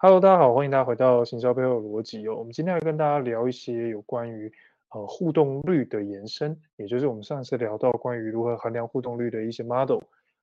[0.00, 2.36] Hello，大家好，欢迎大家回到行销背后的逻辑哦。
[2.36, 4.48] 我们今天要跟大家聊一些有关于
[4.90, 9.98] 呃互动率的延伸，也就是我们上次聊到关于如何衡量互动率的一些 model。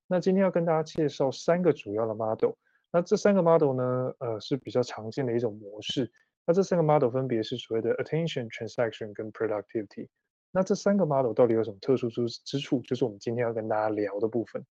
[0.06, 2.50] 那今天要跟大家介绍三个主要的 model。
[2.92, 6.12] 那这三个 model 呢，呃是比较常见的一种模式。
[6.44, 10.08] 那这三个 model 分别是所谓的 attention、transaction 跟 productivity。
[10.50, 12.82] 那这三个 model 到底有什么特殊之之处？
[12.82, 14.62] 就是我们今天要跟大家聊的部分。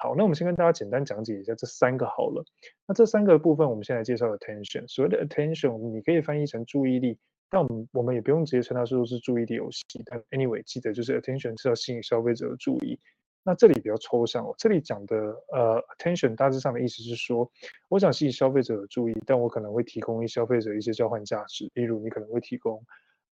[0.00, 2.44] 好，那我们先跟大家简单讲解一下这三个好了。
[2.86, 4.86] 那这三个部分，我们先来介绍 attention。
[4.86, 7.18] 所谓的 attention，你可以翻译成注意力，
[7.50, 9.82] 但我们我们也不用直接称它说是注意力游戏。
[10.06, 12.96] 但 anyway，记得就是 attention 是要吸引消费者的注意。
[13.42, 15.16] 那这里比较抽象哦，这里讲的
[15.52, 17.50] 呃 attention 大致上的意思是说，
[17.88, 22.80] 我想吸引消费者的注意，但我可能会提供一消费者一些交换价值，例如你可能会提供。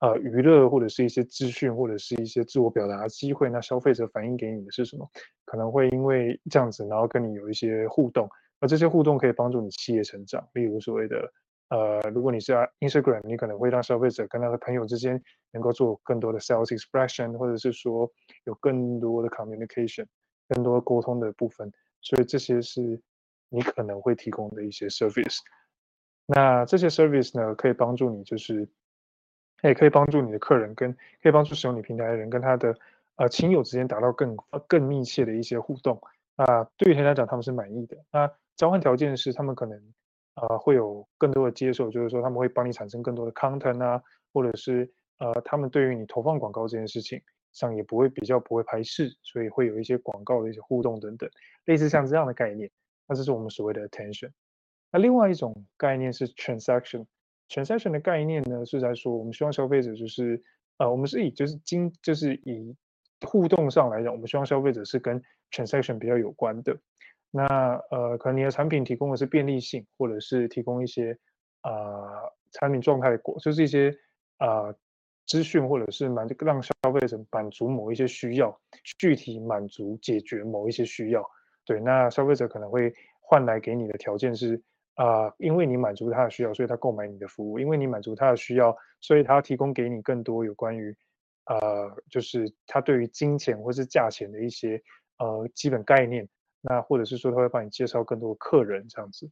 [0.02, 5.08] 呃，娱乐或者是一些资讯，或者是一些自我表达的机会，那消费者反映给你的是什么？
[5.44, 10.44] 可能会因为这样子，然后跟你有一些互动，而这些互动可以帮助你企业成长。
[10.54, 11.32] 例如所谓的，
[11.68, 18.10] 呃，如果你是 Instagram，你可能会让消费者跟他的朋友之间能够做更多的 sales expression，或者是说
[18.46, 20.06] 有更多的 communication，
[20.48, 21.70] 更多沟通的部分。
[22.00, 23.00] 所以这些是
[23.50, 25.38] 你可能会提供的一些 service。
[26.26, 28.68] 那这些 service 呢，可以帮助你就是。
[29.68, 32.76] 也可以帮助你的客人跟可以帮助使用你平台的人跟他的
[33.16, 36.00] 呃亲友之间达到更更密切的一些互动。
[36.36, 37.96] 那对于他来讲，他们是满意的。
[38.10, 39.80] 那交换条件是他们可能
[40.34, 51.30] 呃会有更多的接受，就是说他们会帮你产生更多的 content 啊，或者是呃他们对于你投放广告这件事情上也不会比较不会排斥，所以会有一些广告的一些互动等等，
[51.66, 52.70] 类似像这样的概念。
[53.06, 54.30] 那这是我们所谓的 attention。
[54.90, 57.06] 那另外一种概念是 transaction。
[57.48, 60.42] Transaction 的概念呢，是在说，我们希望消费者就是，
[60.78, 62.74] 呃，我们是以就是经就是以
[63.26, 66.76] 互动上来讲，我们希望消费者是跟 transaction 比较有关的。
[67.30, 67.46] 那
[67.90, 71.16] 呃，可能你的产品提供的是便利性，或者是提供一些
[71.62, 73.94] 呃产品状态果，就是一些
[74.38, 74.74] 呃
[75.26, 78.58] 资讯，或者是满让消费者满足某一些需要，
[78.98, 81.22] 具体满足解决某一些需要。
[81.64, 84.62] 对，那消费者可能会换来给你的条件是。
[84.94, 90.94] 啊、因为你满足他的需要，所以他购买你的服务；因为你满足他的需要，所以他提供给你更多有关于，
[91.46, 94.82] 呃，就是他对于金钱或是价钱的一些
[95.18, 96.28] 呃基本概念。
[96.60, 99.30] 那或者是说他会帮你介绍更多客人这样子。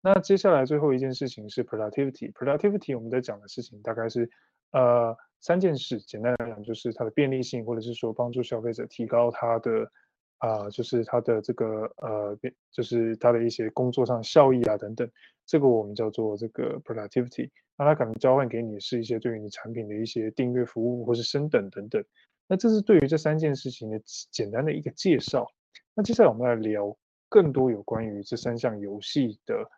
[0.00, 2.32] 那接下来最后一件事情是 productivity。
[2.32, 4.28] productivity 我们在讲的事情大概是
[4.72, 9.92] 呃三件事，简单来讲就是它的便利性，或者是说帮助消费者提高他的。
[10.42, 12.36] 啊、就是他的这个呃，
[12.72, 15.08] 就是他的一些工作上效益啊等等，
[15.46, 17.48] 这个我们叫做这个 productivity。
[17.76, 22.04] 那他可能交换给你是一些对于你产品的一些订阅服务或是升等等等。
[22.48, 25.46] 那这是对于这三件事情的简单的一个介绍。
[25.94, 26.92] 那接下来我们来聊
[27.28, 29.70] 更多有关于这三项游戏的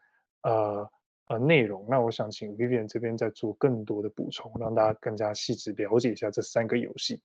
[0.45, 0.91] 呃
[1.27, 1.87] 呃内容。
[1.91, 7.21] 那我想请 Vivian 这边再做更多的补充，让大家更加细致了解一下这三个游戏。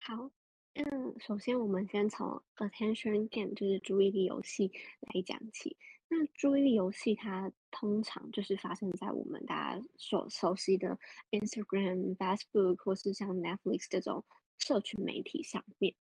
[0.00, 0.30] 好。
[0.78, 4.70] 嗯，首先我们先从 attention game 就是注意力游戏
[5.00, 5.74] 来讲起。
[6.06, 10.98] 那注意力游戏它通常就是发生在我们大家所熟悉的
[11.30, 14.22] Instagram、Facebook 或是像 Netflix 这种
[14.58, 15.94] 社群媒体上面。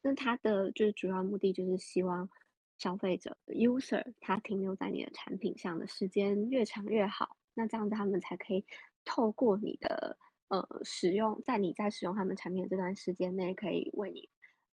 [0.00, 2.30] 那它的就是主要目的就是希望
[2.78, 7.36] 消费者 user 他停留在你的产品上的时间越长越好。
[7.52, 8.64] 那这样子他们才可以
[9.04, 10.16] 透过你的。
[10.48, 14.28] 呃，使用在你在使用他们产品的这段时间内，可以为你，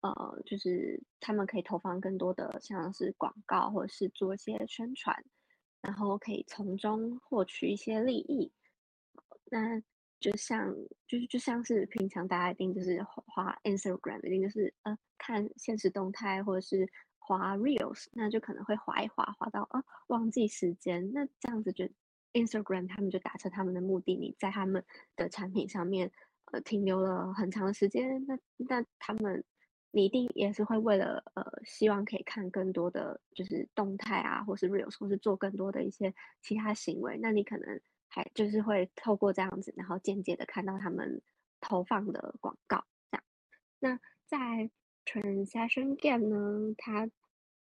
[0.02, 5.24] 呃，就是他们可以投放更多的像是广告，或者是做一些宣传，
[5.82, 8.52] 然后可以从中获取一些利益。
[9.50, 9.80] 那
[10.20, 10.72] 就像
[11.08, 16.88] 就是就像是平常大家一定就是滑 Instagram，一定就是呃看现实动态，或者是
[17.18, 21.88] 滑 Reels，那就可能会滑一滑，滑到啊忘记时间，那这样子就。
[22.34, 24.84] Instagram 他们就达成他们的目的，你在他们
[25.16, 26.10] 的产品上面
[26.52, 29.44] 呃停留了很长的时间，那那他们
[29.92, 36.12] 你一定也是会为了呃希望可以看更多的就是动态啊，或是 Reels，或是做更多的一些
[36.42, 41.22] 其他行为，那你可能还就是会透过这样子，然后间接的看到他们
[41.60, 43.24] 投放的广告这样。
[43.78, 44.68] 那在
[45.06, 47.08] Transaction Game 呢，它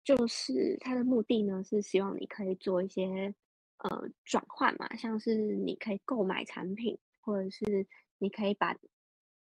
[0.05, 3.35] 就是它的目的呢是希望你可以做一些。
[3.83, 7.85] 呃，转换嘛，像是你可以购买产品，或者是
[8.17, 8.77] 你可以把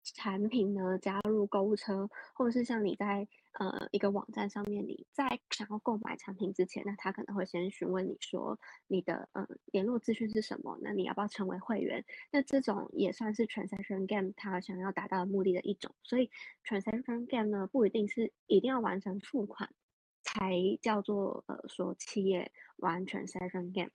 [0.04, 12.06] 产品呢加入购物车，或者是像你在呃一个网站上面，你在想要购买产品之前，那他可能会先询问你说你的呃联络资讯是什么，那你要不要成为会员？
[12.32, 15.96] 那这种也算是 transaction game 它想要达到的目的的一种。
[16.04, 16.30] 所以
[16.64, 19.74] transaction game 呢，不一定是一定要完成付款
[20.22, 23.90] 才叫做呃说企业玩 transaction game。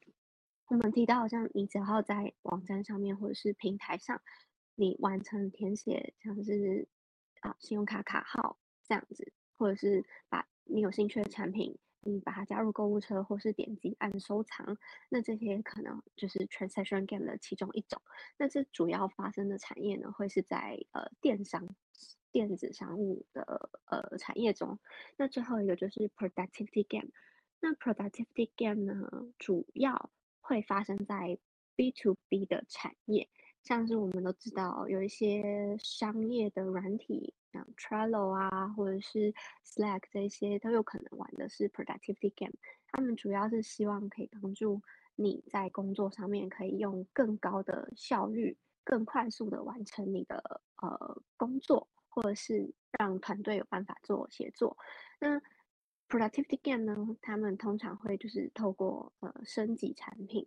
[0.72, 4.22] 我们提到，好像你只要在网站上面或者是平台上，
[4.74, 6.88] 你完成填写像是
[7.40, 14.78] 啊信用卡卡号这样子，或者是把你有兴趣的产品，你把它加入购物车，或是点击按收藏，
[15.10, 18.00] 那这些可能就是 transaction game 的其中一种。
[18.38, 21.68] 那这主要发生的产业呢，会是在呃电商、
[22.30, 24.78] 电子商务的呃产业中。
[25.18, 27.10] 那最后一个就是 productivity game。
[27.60, 30.10] 那 productivity game 呢，主要
[30.52, 31.38] 会发生在
[31.76, 33.26] B to B 的产业，
[33.62, 39.32] 像是我们都知道有一些商业的软体，像 Trello 啊，或者是
[39.64, 42.52] Slack 这些，都有可能玩的是 productivity game。
[42.88, 44.82] 他们主要是希望可以帮助
[45.16, 54.76] 你在工作上面可以用更高的效率、更快速的完成你的呃工作，或者是让团队有办法做协作。
[55.18, 55.40] 那
[56.12, 60.46] Productivity game 呢，他们通常会就是透过呃升级产品，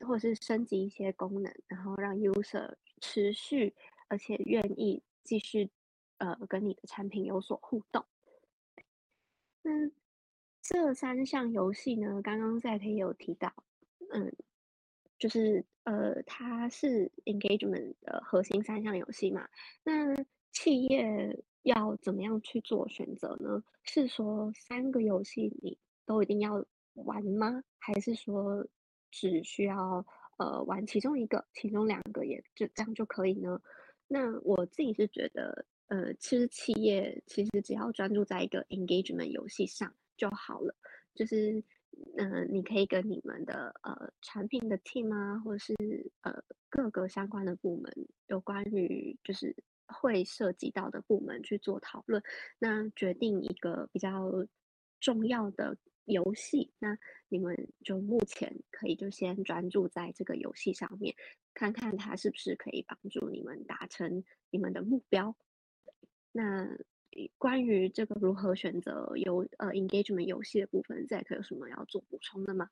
[0.00, 3.72] 或者是升级一些功能，然后让 user 持续
[4.08, 5.70] 而且愿意继续
[6.18, 8.04] 呃跟你的产品有所互动。
[9.62, 9.70] 那
[10.60, 13.54] 这三项游戏呢，刚刚在也有提到，
[14.10, 14.34] 嗯，
[15.20, 19.48] 就是呃它是 engagement 的核心三项游戏嘛，
[19.84, 20.16] 那
[20.50, 21.44] 企业。
[21.62, 23.62] 要怎么样去做选择呢？
[23.84, 26.64] 是说三个游戏你都一定要
[26.94, 27.62] 玩吗？
[27.78, 28.66] 还是说
[29.10, 30.04] 只需要
[30.38, 33.60] 呃玩其中一个，其中两个也就这样就可以呢？
[34.08, 40.74] 那我自己是觉得，呃，其实企业其实只要专注在一个 engagement 游戏上就好了。
[41.14, 41.62] 就是
[42.16, 45.74] 嗯、你可以跟你们的呃产品的 team 啊，或者是
[46.22, 47.92] 呃各个相关的部门
[48.26, 49.54] 有关于就是。
[49.86, 52.22] 会涉及到的部门去做讨论，
[52.58, 54.30] 那决定一个比较
[55.00, 56.98] 重要的游戏，那
[57.28, 61.14] 你们就目前可以就先专注在这个游戏上面，
[61.52, 65.36] 看看它是不是可以帮助你们达成你们的目标。
[66.32, 66.66] 那
[67.36, 72.70] 关于这个如何选择游呃 engagement 游戏的部分，Zack 有什么要做补充的吗？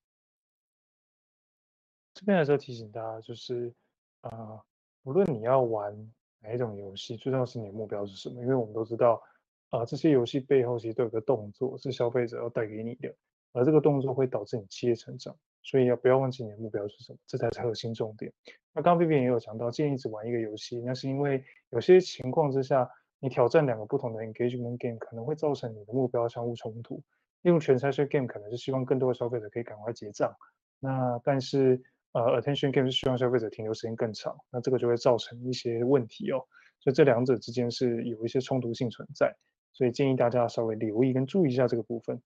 [2.15, 3.75] 这边还是要提醒大家，就是
[4.23, 4.65] 啊、呃，
[5.03, 6.13] 无论你要玩。
[6.43, 8.41] 哪一种游戏最重要是你的目标是什么？
[8.41, 9.23] 因为我们都知道，
[9.69, 13.15] 啊、这些游戏背后其实都有个动作是消费者要带给你的，
[13.53, 17.19] 而这个动作会导致你企业成长，所以要不要忘记你的目标是什么？
[17.27, 18.33] 这才是核心重点。
[18.73, 27.03] 那刚刚 Vivian 也有讲到，建议只玩一个游戏，那是因为有些情况之下，你挑战两个不同的 engagement game 可能会造成你的目标相互冲突。
[27.43, 30.35] 例如 transaction game 可能是希望更多的消费者可以赶快结账，
[30.79, 31.83] 那但是。
[32.13, 36.43] 呃，attention game 是希望消费者停留时间更长，那这个就会造成一些问题哦。
[36.81, 39.37] 所以这两者之间是有一些冲突性存在，
[39.73, 42.21] 所以建议大家稍微留意跟注意一下这个部分。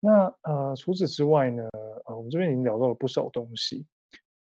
[0.00, 1.68] 那呃，除此之外呢，
[2.06, 3.84] 呃，我们这边已经聊到了不少东西。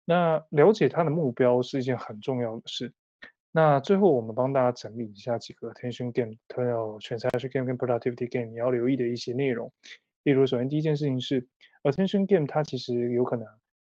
[0.05, 2.93] 那了解它的目标是一件很重要的事。
[3.53, 9.71] 那最后我们帮大家整理一下几个 attention game、还有 transaction game 跟 productivity game 你要留意的一些内容。
[10.25, 11.47] 例如，首先第一件事情是
[11.83, 13.47] attention game 它其实有可能。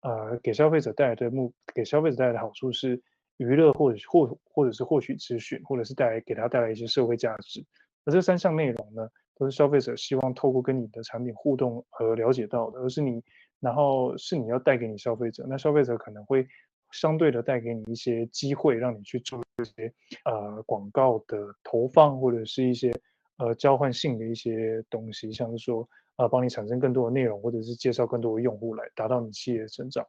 [0.05, 3.01] 呃，给消费者带来的目，给消费者带来的好处是
[3.37, 7.65] 娱乐，或者或或者是获取资讯，或者是带来给他带来一些社会价值。
[8.05, 13.19] 而这三项内容呢，都是消费者希望透过跟你的产品互动而了解到的，而是你，
[13.59, 16.45] 然后是你要带给你消费者，那消费者可能会
[16.91, 19.91] 相对的带给你一些机会，让你去做一些
[20.25, 22.93] 呃广告的投放，或者是一些
[23.37, 25.89] 呃交换性的一些东西，像是说。
[26.15, 30.05] 啊，帮你产生更多的内容，或者是介绍更多的用户来达到你企业的成长。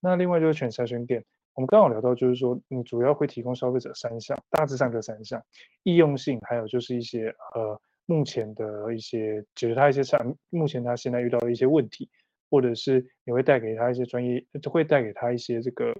[0.00, 1.24] 那另外就是全筛选店
[1.54, 5.42] 我们刚好聊到，就是说你主要会提供消费者三项，大致上这三项，
[5.84, 12.10] 易用性，还有就是一些呃目前的一些解决他一些产，目前他现在遇到的一些问题，
[12.50, 15.96] 或者是你会带给他一些专业，会带给他一些这个，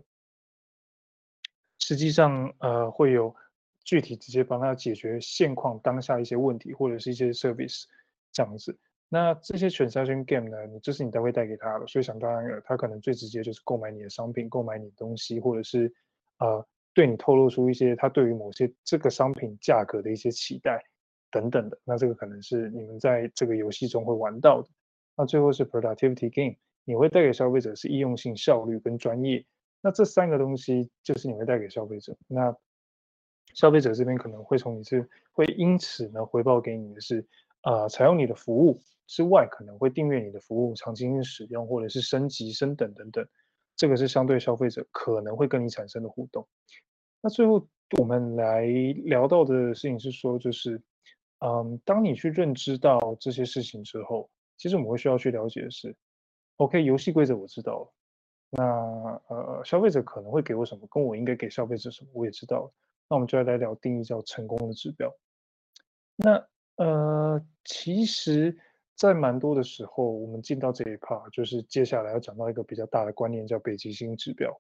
[1.79, 3.35] 实际上呃会有
[3.83, 7.85] 具体直接帮他解决现况当下一些问题，或者是一些 service
[8.31, 8.79] 这样子。
[9.09, 15.93] 那这些 transaction game 呢，你这是你都会带给他的，所以想当然，他可能最直接就是购买你的商品，购买你的东西，或者是
[16.39, 20.85] 呃对你透露出一些他对于某些这个商品价格的一些期待
[21.31, 21.79] 等等的。
[21.85, 24.69] 那这个可能是你们在这个游戏中会玩到的。
[25.17, 29.45] 那最后是 productivity game，你会带给消费者是易用性、效率跟专业。
[29.81, 32.17] 那这三个东西就是你会带给消费者。
[32.27, 32.55] 那
[33.55, 37.25] 消费者这边可能会从你这会因此呢回报给你的是
[37.67, 38.81] 呃采用你的服务。
[39.09, 43.25] 之外，可能会订阅你的服务，长期使用，或者是升级、升等等等，
[43.77, 46.45] 这个是相对消费者可能会跟你产生的互动。
[47.21, 47.65] 那最后
[47.99, 48.67] 我们来
[49.05, 50.83] 聊到的事情是说，就是，
[51.39, 55.95] 嗯，当你去认知到这些事情之后，其实我们会需要去了解的是
[56.57, 57.93] ，OK，游戏规则我知道了，
[58.51, 58.65] 那
[59.29, 62.73] 呃，消费者可能会给我什么，跟我应该给消费者什么，我也知道了。
[63.09, 65.15] 那我们就要来聊定义叫成功的指标。
[66.17, 66.45] 那
[66.77, 68.57] 呃，其实，
[68.95, 74.55] 在蛮多的时候，我们进到这一 part，就是接下来要讲到一个比较大的观念，叫北极星指标。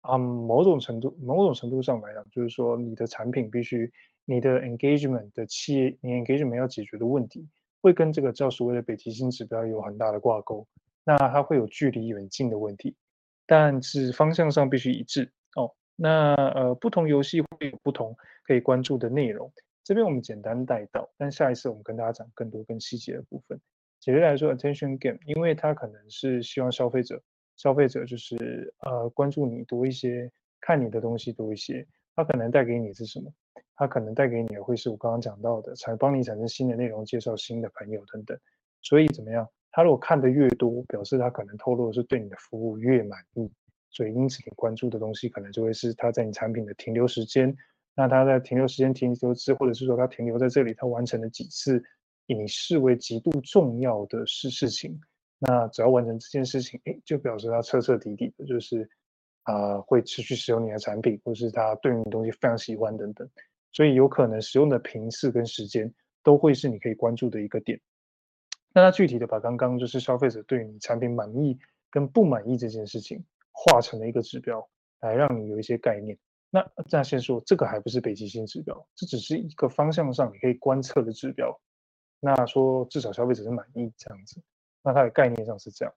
[0.00, 3.92] 啊、某种程度，某种程度上来讲，就是说你的产品必须，
[4.24, 7.48] 你的 engagement 的企业，你 engagement 要解决的问题，
[7.80, 10.66] 会跟这个叫所谓的北极星指标有很大的挂钩。
[11.04, 12.96] 那它会有距离远近的问题，
[13.46, 15.72] 但是方向上必须一致哦。
[15.94, 19.52] 那呃，不同游戏会有不同可以关注的内容。
[19.84, 23.60] 这边我们简单带到，但下一次我们跟大家讲更多更细节的部分。
[24.00, 27.20] 简单来说，attention game，因为它可能是希望消费者。
[27.56, 31.86] 消费者就是呃关注你多一些，看你的东西多一些，
[32.16, 33.32] 它可能带给你是什么？
[33.74, 38.38] 它可能带给你的会是我刚刚讲到的，产帮你产生新的内容，介绍新的朋友等等。
[38.82, 39.48] 所以怎么样？
[39.70, 43.50] 他如果看的越多，表示他可能透露的是对你的服务越满意。
[43.90, 47.54] 所以因此你关注的东西可能就会是他在你产品的停留时间。
[47.94, 51.82] 那他在停留时间停留之，或者是说他停留在这里，他完成了几次
[52.26, 54.98] 以你视为极度重要的事事情。
[55.38, 58.88] 那只要完成这件事情，诶，就表示他彻彻底底的，就是
[59.42, 63.28] 啊、会持续使用你的产品，或是他对你的东西非常喜欢等等。
[63.72, 67.80] 所以有可能使用的频次跟时间都会是你可以关注的一个点。
[68.72, 71.58] 那他具体的把刚刚就是消费者对你产品满意
[71.90, 74.66] 跟不满意这件事情画成了一个指标，
[75.00, 76.16] 来让你有一些概念。
[76.54, 81.58] 那这样先说，这个还不是北极星指标，这只是一个方向上你可以观测的指标。
[82.20, 84.38] 那说至少消费者是满意这样子。
[84.82, 85.94] 那它的概念上是这样，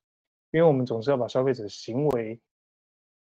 [0.52, 2.40] 因为我们总是要把消费者的行为，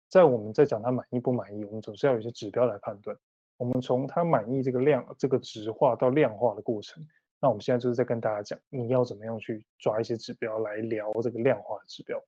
[0.09, 3.17] 在我们在讲他满意不满意，我们总是要有一些指标来判断。
[3.57, 7.03] 我们从他满意这个量这个质化到量化的过程，
[7.39, 12.21] 那我们现在就是在跟大家讲，你要怎么样去抓一些指标来聊这个量化的指标。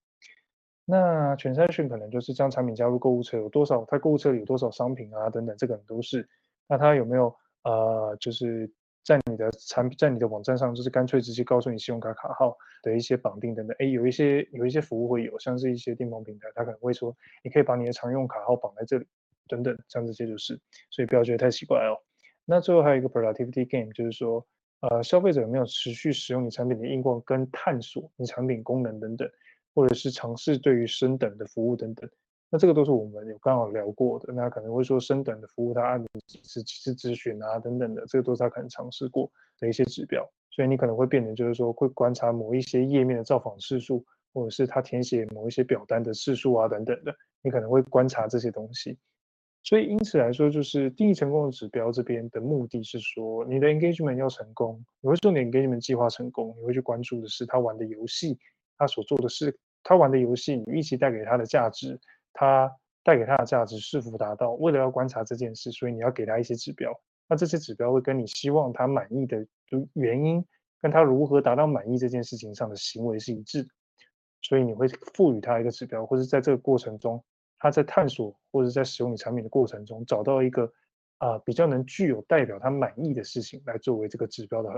[0.85, 6.29] 那全筛选可能就是将产品加入购物车有多少，他购物车里有多少商品啊等等，这个都是。
[6.67, 8.71] 那他有没有呃就是。
[9.05, 13.77] 在你的产品，在你的网站上，就是干脆直接告诉你信用卡卡号的一些绑定等等。
[13.77, 19.05] 哎，有一些有一些服务会有，像是一些订房平台，他可能会说，你可以把你的常用卡号绑在这里，
[19.47, 22.01] 等等，像这些就是，所以不要觉得太奇怪哦。
[22.45, 24.43] 那最后还有一个 productivity game，就是说，
[24.79, 29.29] 呃，消费者有没有持续使用你产品的应用跟探索你产品功能等等，
[29.75, 32.09] 或者是尝试对于升等的服务等等。
[32.49, 39.29] 那这个都是我们有刚好聊过的，那可能会说升等的服务，他按几次几次咨询啊等等的，这个都是他可能尝试过
[39.59, 40.25] 的一些指标。
[40.51, 48.97] 所以你可能会变成就是说会观察某一些页面的造访次数，或者是他填写某一些表单的次数啊等等的，你可能会观察这些东西。
[49.63, 58.37] 所以因此来说，就是定义成功的指标这边的目的是说，你的 engagement 要成功，你会说你 engagement 计划成功，你会去关注的是他玩的游戏，
[58.77, 61.97] 他所做的事，他玩的游戏，你预期带给他的价值。
[62.33, 62.69] 他
[63.01, 64.51] 带给他的价值是否达到？
[64.51, 66.91] 为了要观察这件事，所以你要给他一些指标。
[67.29, 69.47] 那这些指标会跟你希望他满意的
[69.93, 70.43] 原因，
[70.81, 73.69] 跟他如何达到满意这件事情上的行为是一致的。
[74.41, 77.23] 所以你会赋予他一个指标，或者在这个过程中，
[77.57, 80.69] 他在探索或者在使用你产品的过程中，找到一个
[81.19, 84.69] 啊、比较能具有代表他满意的事情来作为这个指标的，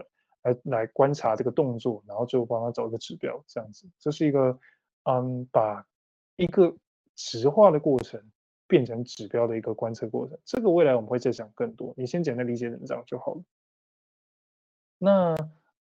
[0.43, 4.57] 来来观察这个动作，然后最后帮他找一个指标，这样子，这是一个
[5.07, 5.87] 嗯把
[6.35, 6.75] 一个。
[7.19, 8.21] 质化的过程
[8.67, 11.91] 变成指标的一个观测过程，这个未来我们会再讲更多。
[11.97, 13.41] 你先简单理解成这样就好了。
[14.99, 15.35] 那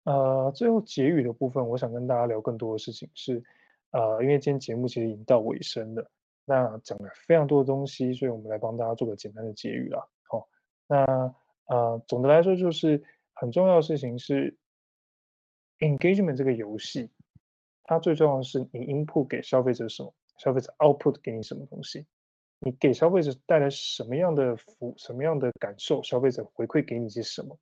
[0.05, 3.45] 呃，最后结语的部分，我想跟大家聊更多的事情是，
[3.91, 6.11] 呃，因为今天节目其实已经到尾声了，
[6.47, 10.09] 那讲了非常多的东西，所以我们来帮大家做个简单的结语啦。
[10.29, 10.47] 好、哦，
[10.87, 11.35] 那
[11.67, 13.05] 呃，总的来说就是
[13.35, 14.57] 很重要的事情是
[15.81, 17.11] ，engagement 这个游戏，
[17.87, 20.13] 它最重要的是你 input 给消费者什么。
[20.39, 22.05] 消费者 output 给你什么东西，
[22.61, 27.59] 你给消费者带来什么样的服，什么样的感受，消费者回馈给你些什么？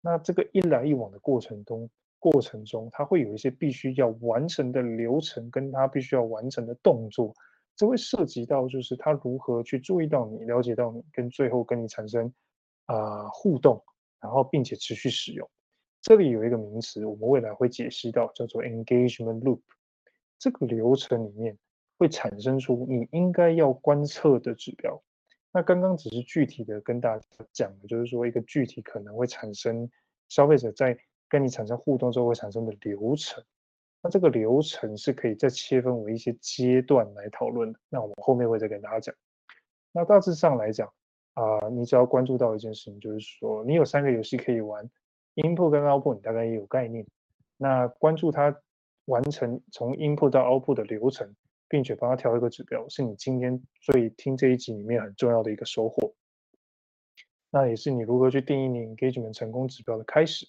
[0.00, 1.88] 那这个一来一往的过程中，
[2.18, 7.32] 过程中它会有一些必须要完成的流程，跟他必须要完成的动作，
[7.76, 12.32] 这会涉及到就是他如何去注意到你，了解到你，跟最后跟你产生
[12.86, 13.80] 啊、互动，
[14.20, 15.48] 然后并且持续使用。
[16.02, 19.60] 这里有一个名词，我们未来会解析到，叫做 engagement loop。
[20.38, 21.58] 这个流程里面。
[22.00, 25.02] 会产生出你应该要观测的指标。
[25.52, 29.86] 那刚刚只是具体的跟大家讲的，就是说一个具体可能会产生
[30.30, 33.44] 消费者在跟你产生互动之后会产生的流程。
[34.02, 37.78] 那这个流程是可以再切分为一些阶段来讨论的。
[37.90, 39.14] 那我们后面会再跟大家讲。
[39.92, 40.90] 那大致上来讲
[41.34, 44.88] 啊、你只要关注到一件事情，就是说你有三个游戏可以玩，
[45.36, 47.06] input 跟 output 你大概也有概念。
[47.56, 48.60] 那关注它
[49.04, 51.34] 完成从 input 到 output 的流程，
[51.68, 56.14] 并且帮他调一个指标，是你今天最听这一集里面很重要的一个收获。
[57.50, 60.48] 那也是你如何去定义你 engagement 成功指标的开始。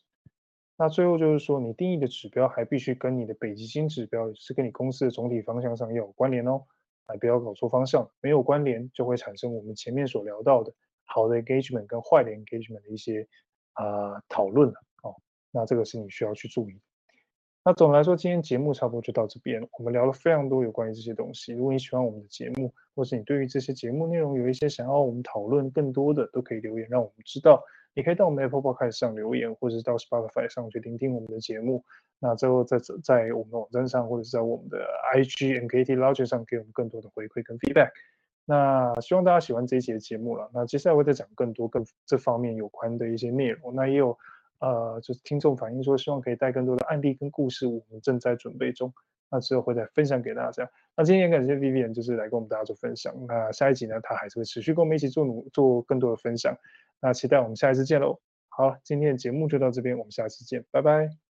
[0.77, 6.63] 那最后就是说，你定义的指标还必须跟你的北极星指标，也是跟你公司的总体方向上要有关联哦。
[7.07, 10.73] 还不要搞错方向，没有关联就会产生我们前面所聊到的
[11.03, 13.27] 好的 engagement 跟坏的 engagement 的一些、
[13.75, 15.15] 呃、讨论了哦。
[15.51, 16.79] 那这个是你需要去注意。
[17.63, 19.67] 那总的来说，今天节目差不多就到这边。
[19.77, 21.53] 我们聊了非常多有关于这些东西。
[21.53, 27.63] 如果你喜欢我们的节目，或是你对于这些节目内容有一些想要我们讨论更多的，都可以留言让我们知道。
[27.93, 31.83] 你可以到我们 Apple Podcast 上留言，或者是到 Spotify 上去聆听我们的节目。
[32.19, 34.79] 那最后在在我们的网站上，或者是在我们的
[35.13, 37.91] IG MKT Logic 上给我们更多的回馈跟 feedback。
[38.45, 40.49] 那希望大家喜欢这一集的节目了。
[40.53, 43.73] 那接下来会再讲更多跟这方面有关的一些内容。
[43.75, 44.17] 那也有。
[44.63, 48.93] 呃，就是听众反映说，希望可以带更多的案例跟故事，我们正在准备中，
[49.31, 50.69] 那之后会再分享给大家。
[50.95, 53.11] 那今天也感谢 Vivian，就是来跟我们大家做分享。
[53.27, 56.55] 那下一集呢，他还是会持续跟我们一起做努做更多的分享。
[57.01, 58.19] 那期待我们下一次见喽。
[58.49, 61.30] 好，今天的节目就到这边，我们下次见，拜拜。